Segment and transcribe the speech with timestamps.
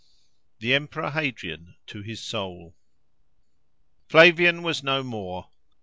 [0.57, 2.75] The Emperor Hadrian to his Soul
[4.09, 5.51] Flavian was no more.